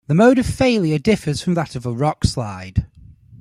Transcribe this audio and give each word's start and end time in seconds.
The 0.07 0.15
mode 0.15 0.39
of 0.39 0.47
failure 0.47 0.97
differs 0.97 1.43
from 1.43 1.53
that 1.53 1.75
of 1.75 1.85
a 1.85 1.93
rockslide. 1.93 2.87